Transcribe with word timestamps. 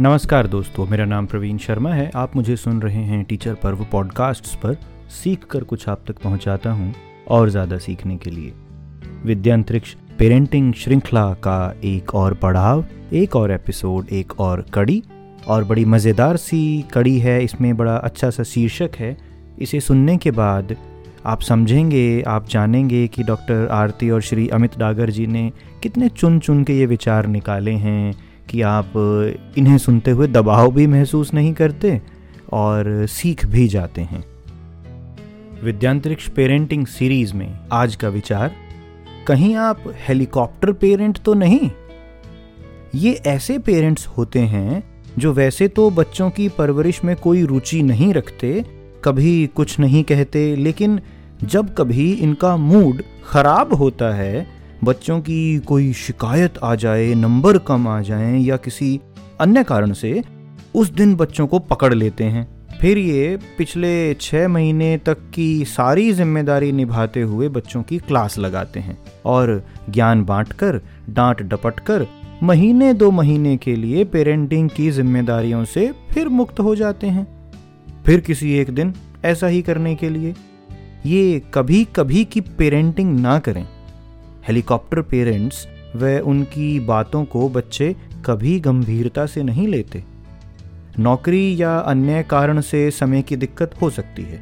नमस्कार 0.00 0.46
दोस्तों, 0.46 0.86
मेरा 0.86 1.04
नाम 1.04 1.26
प्रवीण 1.26 1.56
शर्मा 1.58 1.90
है। 1.90 2.10
आप 2.16 2.34
मुझे 2.36 2.54
सुन 2.56 2.80
रहे 2.82 3.00
हैं 3.04 3.22
टीचर 3.24 3.54
पर्व 3.54 3.84
पॉडकास्ट्स 3.92 4.54
पर 4.54 4.76
सीख 5.12 5.44
कर 5.44 5.64
कुछ 5.64 5.88
आप 5.88 6.02
तक 6.08 6.18
पहुंचाता 6.18 6.70
हूँ 6.70 6.92
और 7.28 7.48
ज़्यादा 7.50 7.78
सीखने 7.78 8.16
के 8.16 8.30
लिए। 8.30 8.52
विद्यांतरिक्ष, 9.24 9.94
पेरेंटिंग 10.18 10.72
श्रृंखला 10.74 11.24
का 11.44 11.74
एक 11.84 12.14
और 12.14 12.34
पड़ाव, 12.34 12.84
एक 13.12 13.34
और 13.36 13.52
एपिसोड, 13.52 14.08
एक 14.08 14.38
और 14.40 14.64
कड़ी 14.74 15.02
और 15.48 15.64
बड़ी 15.64 15.84
मज़ेदार 15.86 16.36
सी 16.36 16.60
कड़ी 16.92 17.18
है। 17.18 17.42
इसमें 17.44 17.76
बड़ा 17.76 17.96
अच्छा 17.96 18.30
सा 18.30 18.42
शीर्षक 18.44 18.96
है। 18.98 19.16
इसे 19.58 19.80
सुनने 19.80 20.16
के 20.16 20.30
बाद 20.30 20.76
आप 21.26 21.40
समझेंगे, 21.40 22.22
आप 22.22 22.48
जानेंगे 22.48 23.06
कि 23.08 23.22
डॉक्टर 23.24 23.68
आरती 23.72 24.10
और 24.10 24.22
श्री 24.22 24.48
अमित 24.48 24.78
डागर 24.78 25.10
जी 25.10 25.26
ने 25.26 25.50
कितने 25.82 26.08
चुन 26.08 26.40
चुन 26.40 26.64
के 26.64 26.78
ये 26.78 26.86
विचार 26.86 27.26
निकाले 27.26 27.72
हैं। 27.76 28.27
कि 28.50 28.62
आप 28.62 28.92
इन्हें 29.58 29.78
सुनते 29.78 30.10
हुए 30.10 30.26
दबाव 30.26 30.70
भी 30.70 30.86
महसूस 30.86 31.34
नहीं 31.34 31.52
करते 31.54 32.00
और 32.52 33.06
सीख 33.06 33.46
भी 33.46 33.66
जाते 33.68 34.00
हैं। 34.00 34.24
विद्यांतरिक्ष 35.64 36.28
पेरेंटिंग 36.28 36.86
सीरीज़ 36.86 37.34
में 37.34 37.58
आज 37.72 37.96
का 37.96 38.08
विचार, 38.08 38.50
कहीं 39.26 39.54
आप 39.56 39.82
हेलीकॉप्टर 40.08 40.72
पेरेंट 40.72 41.18
तो 41.18 41.34
नहीं? 41.34 41.70
ये 42.94 43.12
ऐसे 43.26 43.58
पेरेंट्स 43.58 44.06
होते 44.06 44.40
हैं 44.40 44.82
जो 45.18 45.32
वैसे 45.32 45.68
तो 45.68 45.90
बच्चों 45.90 46.30
की 46.30 46.48
परवरिश 46.48 47.02
में 47.04 47.14
कोई 47.16 47.42
रुचि 47.42 47.82
नहीं 47.82 48.12
रखते, 48.14 48.64
कभी 49.04 49.46
कुछ 49.46 49.78
नहीं 49.78 50.04
कहते, 50.04 50.54
लेकिन 50.56 51.00
जब 51.44 51.74
कभी 51.74 52.12
इनका 52.12 52.56
मूड 52.56 53.02
खराब 53.28 53.74
होता 53.74 54.14
है 54.14 54.46
बच्चों 54.84 55.20
की 55.20 55.58
कोई 55.58 55.92
शिकायत 55.92 56.58
आ 56.62 56.74
जाए, 56.74 57.14
नंबर 57.14 57.58
कम 57.58 57.88
आ 57.88 58.00
जाए 58.00 58.38
या 58.38 58.56
किसी 58.56 59.00
अन्य 59.40 59.62
कारण 59.64 59.92
से 59.92 60.22
उस 60.74 60.90
दिन 60.90 61.14
बच्चों 61.16 61.46
को 61.46 61.58
पकड़ 61.58 61.94
लेते 61.94 62.24
हैं। 62.24 62.46
फिर 62.80 62.98
ये 62.98 63.38
पिछले 63.58 64.14
छः 64.14 64.48
महीने 64.48 64.96
तक 64.98 65.18
की 65.34 65.64
सारी 65.64 66.12
ज़िम्मेदारी 66.12 66.72
निभाते 66.72 67.22
हुए 67.22 67.48
बच्चों 67.48 67.82
की 67.82 67.98
क्लास 67.98 68.38
लगाते 68.38 68.80
हैं 68.80 68.98
और 69.24 69.62
ज्ञान 69.90 70.24
बांटकर, 70.24 70.80
डांट 71.10 71.42
डपट 71.42 71.80
कर 71.80 72.06
महीने 72.42 72.92
दो 72.94 73.10
महीने 73.10 73.56
के 73.56 73.76
लिए 73.76 74.04
पेरेंटिंग 74.04 74.70
की 74.70 74.90
जिम्मेदारियों 74.90 75.64
से 75.64 75.92
फिर 76.10 76.28
मुक्त 76.28 76.60
हो 76.60 76.74
जाते 76.76 77.06
हैं। 77.06 77.26
फिर 78.06 78.20
किसी 78.20 78.52
एक 78.52 78.70
दिन 78.70 78.94
ऐसा 79.24 79.46
ही 79.46 79.62
करने 79.62 79.94
के 79.94 80.08
लिए। 80.08 80.34
ये 81.06 81.42
कभी 81.54 81.86
कभी 81.96 82.24
की 82.24 82.40
पेरेंटिंग 82.40 83.18
ना 83.20 83.38
करें। 83.38 83.66
हेलीकॉप्टर 84.48 85.00
पेरेंट्स 85.02 85.66
व 85.96 86.18
उनकी 86.18 86.80
बातों 86.80 87.24
को 87.24 87.48
बच्चे 87.48 87.96
कभी 88.24 88.60
गंभीरता 88.60 89.26
से 89.26 89.42
नहीं 89.42 89.68
लेते। 89.68 90.04
नौकरी 90.98 91.62
या 91.62 91.76
अन्य 91.78 92.22
कारण 92.22 92.60
से 92.60 92.90
समय 92.90 93.22
की 93.22 93.36
दिक्कत 93.36 93.74
हो 93.82 93.90
सकती 93.90 94.22
है, 94.22 94.40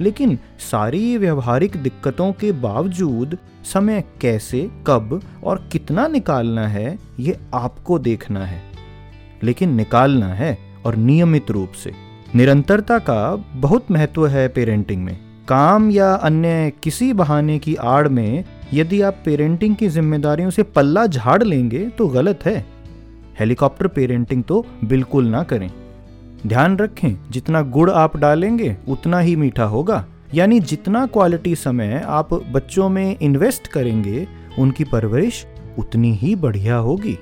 लेकिन 0.00 0.38
सारी 0.58 1.16
व्यवहारिक 1.16 1.76
दिक्कतों 1.76 2.32
के 2.32 2.52
बावजूद 2.52 3.38
समय 3.64 4.04
कैसे, 4.20 4.70
कब 4.86 5.22
और 5.44 5.68
कितना 5.72 6.06
निकालना 6.08 6.68
है, 6.68 6.98
ये 7.20 7.38
आपको 7.54 7.98
देखना 7.98 8.44
है। 8.46 8.62
लेकिन 9.42 9.74
निकालना 9.74 10.26
है 10.26 10.58
और 10.86 10.96
नियमित 10.96 11.50
रूप 11.50 11.72
से। 11.72 11.92
निरंतरता 12.34 12.98
का 12.98 13.44
बहुत 13.54 13.90
महत्व 13.90 14.26
है 14.26 14.48
पेरेंटिंग 14.48 15.04
में। 15.04 15.18
काम 15.48 15.90
या 15.90 16.14
अन्य 16.14 16.72
किसी 16.82 17.12
बहाने 17.12 17.58
की 17.58 17.74
आड़ 17.74 18.08
में 18.08 18.44
यदि 18.72 19.00
आप 19.00 19.22
पेरेंटिंग 19.24 19.76
की 19.76 19.88
जिम्मेदारियों 19.88 20.50
से 20.50 20.62
पल्ला 20.62 21.06
झाड़ 21.06 21.42
लेंगे 21.42 21.88
तो 21.88 22.08
गलत 22.08 22.40
है। 22.44 22.66
हेलीकॉप्टर 23.40 23.86
पेरेंटिंग 23.86 24.44
तो 24.44 24.66
बिल्कुल 24.84 25.26
ना 25.26 25.42
करें। 25.42 25.70
ध्यान 26.46 26.78
रखें, 26.78 27.16
जितना 27.30 27.62
गुड़ 27.62 27.90
आप 27.90 28.16
डालेंगे, 28.16 28.76
उतना 28.88 29.18
ही 29.18 29.36
मीठा 29.36 29.64
होगा। 29.64 30.06
यानी 30.34 30.60
जितना 30.60 31.06
क्वालिटी 31.06 31.54
समय 31.54 32.04
आप 32.06 32.34
बच्चों 32.34 32.88
में 32.88 33.16
इन्वेस्ट 33.22 33.68
करेंगे, 33.68 34.28
उनकी 34.58 34.84
परवरिश 34.84 35.46
उतनी 35.78 36.14
ही 36.14 36.34
बढ़िया 36.34 36.76
होगी। 36.76 37.18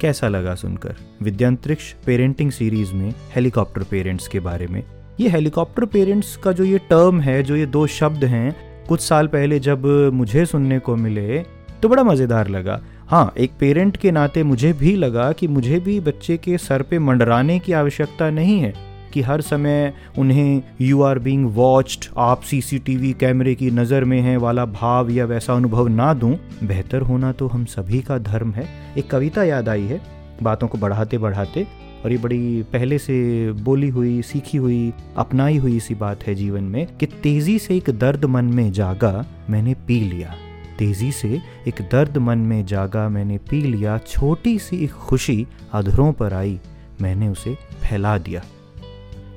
कैसा 0.00 0.28
लगा 0.28 0.54
सुनकर? 0.54 0.94
विद्यांतरिक्ष 1.22 1.92
पेरेंटिंग 1.92 2.50
सीरीज़ 2.50 2.94
में 2.94 3.14
हेलीकॉप्टर 3.34 3.82
पेरेंट्स 3.82 4.28
के 4.28 4.40
बारे 4.40 4.66
में। 4.66 4.82
ये 5.20 5.28
हेलीकॉप्टर 5.28 5.84
पेरेंट्स 5.84 6.36
का 6.36 6.52
जो 6.52 6.64
ये 6.64 6.78
टर्म 6.78 7.20
है, 7.20 7.42
जो 7.42 7.56
ये 7.56 7.66
दो 7.66 7.86
शब्द 7.86 8.24
हैं 8.24 8.65
कुछ 8.88 9.00
साल 9.00 9.26
पहले 9.26 9.58
जब 9.60 9.86
मुझे 10.14 10.44
सुनने 10.46 10.78
को 10.78 10.96
मिले 10.96 11.38
तो 11.82 11.88
बड़ा 11.88 12.02
मज़ेदार 12.04 12.48
लगा। 12.48 12.80
हाँ 13.08 13.32
एक 13.38 13.52
पेरेंट 13.60 13.96
के 13.96 14.10
नाते 14.10 14.42
मुझे 14.42 14.72
भी 14.72 14.94
लगा 14.96 15.30
कि 15.32 15.48
मुझे 15.48 15.78
भी 15.80 15.98
बच्चे 16.00 16.36
के 16.36 16.58
सर 16.58 16.82
पे 16.82 16.98
मंडराने 16.98 17.58
की 17.58 17.72
आवश्यकता 17.74 18.28
नहीं 18.30 18.58
है, 18.60 18.72
कि 19.12 19.20
हर 19.22 19.40
समय 19.40 19.92
उन्हें 20.18 20.62
यू 20.80 21.02
आर 21.02 21.18
बींग 21.18 21.46
वॉच्ड 21.54 22.06
आप 22.18 22.42
सीसीटीवी 22.42 23.12
कैमरे 23.12 23.54
की 23.54 23.70
नज़र 23.70 24.04
में 24.04 24.20
हैं 24.20 24.36
वाला 24.36 24.64
भाव 24.66 25.10
या 25.10 25.24
वैसा 25.24 25.54
अनुभव 25.54 25.88
ना 25.88 26.12
दूँ। 26.14 26.34
बेहतर 26.64 27.02
होना 27.02 27.32
तो 27.32 27.46
हम 27.46 27.64
सभी 27.66 28.00
का 28.00 28.18
धर्म 28.20 28.52
है। 28.52 28.68
एक 28.98 29.10
कविता 29.10 29.44
याद 29.44 29.68
आई 29.68 29.84
है, 29.84 30.00
बातों 30.42 30.68
को 30.68 30.78
बढ़ाते 30.78 31.18
बढ़ाते 31.18 31.66
और 32.04 32.12
ये 32.12 32.18
बड़ी 32.18 32.62
पहले 32.62 32.98
से 32.98 33.52
बोली 33.52 33.88
हुई, 33.88 34.22
सीखी 34.22 34.58
हुई, 34.58 34.92
अपनाई 35.16 35.56
हुई 35.56 35.80
सी 35.80 35.94
बात 35.94 36.22
है 36.22 36.34
जीवन 36.34 36.62
में 36.62 36.96
कि 36.96 37.06
तेज़ी 37.06 37.58
से 37.58 37.76
एक 37.76 37.90
दर्द 37.90 38.24
मन 38.24 38.44
में 38.44 38.72
जागा, 38.72 39.26
मैंने 39.50 39.74
पी 39.74 40.00
लिया। 40.00 40.34
तेज़ी 40.78 41.12
से 41.12 41.40
एक 41.68 41.74
दर्द 41.92 42.18
मन 42.18 42.38
में 42.38 42.66
जागा, 42.66 43.08
मैंने 43.08 43.38
पी 43.38 43.60
लिया। 43.60 43.98
छोटी 43.98 44.58
सी 44.58 44.84
एक 44.84 44.90
खुशी 44.90 45.46
अधरों 45.72 46.12
पर 46.12 46.32
आई, 46.32 46.60
मैंने 47.00 47.28
उसे 47.28 47.54
फैला 47.54 48.18
दिया। 48.18 48.44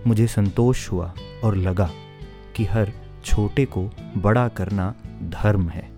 मुझे 0.07 0.27
संतोष 0.27 0.91
हुआ 0.91 1.13
और 1.43 1.55
लगा 1.55 1.91
कि 2.55 2.65
हर 2.65 2.91
छोटे 3.25 3.65
को 3.65 3.89
बड़ा 4.17 4.47
करना 4.47 4.95
धर्म 5.23 5.69
है। 5.69 5.89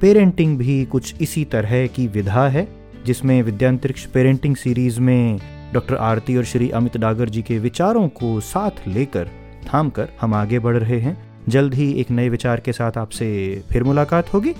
पेरेंटिंग 0.00 0.58
भी 0.58 0.84
कुछ 0.84 1.14
इसी 1.20 1.44
तरह 1.44 1.86
की 1.86 2.06
विधा 2.06 2.48
है। 2.48 2.81
जिसमें 3.06 3.42
विद्यांतरिक्ष 3.42 4.06
पेरेंटिंग 4.06 4.56
सीरीज़ 4.56 5.00
में 5.00 5.40
डॉक्टर 5.74 5.94
आरती 5.94 6.36
और 6.36 6.44
श्री 6.44 6.70
अमित 6.70 6.96
डागर 6.96 7.28
जी 7.28 7.42
के 7.42 7.58
विचारों 7.58 8.08
को 8.08 8.40
साथ 8.40 8.88
लेकर 8.88 9.30
थाम 9.72 9.90
कर 9.90 10.08
हम 10.20 10.34
आगे 10.34 10.58
बढ़ 10.58 10.76
रहे 10.76 11.00
हैं। 11.00 11.40
जल्द 11.48 11.74
ही 11.74 11.92
एक 11.92 12.10
नए 12.10 12.28
विचार 12.28 12.60
के 12.60 12.72
साथ 12.72 12.98
आपसे 12.98 13.62
फिर 13.72 13.82
मुलाकात 13.82 14.34
होगी। 14.34 14.54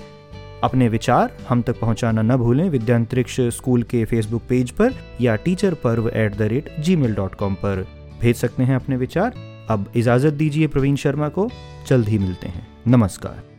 अपने 0.63 0.89
विचार 0.89 1.37
हम 1.49 1.61
तक 1.61 1.79
पहुंचाना 1.79 2.21
न 2.21 2.37
भूलें 2.37 2.69
विद्यांतरिक्ष 2.69 3.41
स्कूल 3.41 3.83
के 3.83 4.05
फेसबुक 4.05 4.43
पेज 4.49 4.71
पर 4.71 4.93
या 5.21 5.35
teacher 5.35 5.73
Parv 5.73 6.09
at 6.09 6.35
the 6.35 6.41
rate 6.41 6.75
Gmail 6.95 7.15
dot 7.15 7.35
com 7.35 7.53
पर। 7.53 7.87
भेज 8.21 8.35
सकते 8.35 8.63
हैं 8.63 8.75
अपने 8.75 8.97
विचार। 8.97 9.33
अब 9.69 9.91
इजाज़त 9.95 10.33
दीजिए 10.33 10.67
प्रवीण 10.67 10.95
शर्मा 10.95 11.29
को। 11.29 11.49
जल्द 11.87 12.09
ही 12.09 12.17
मिलते 12.17 12.47
हैं। 12.47 12.67
नमस्कार। 12.87 13.52